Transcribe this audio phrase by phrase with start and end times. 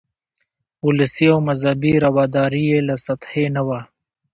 [0.87, 3.79] ولسي او مذهبي رواداري یې له سطحې نه وه.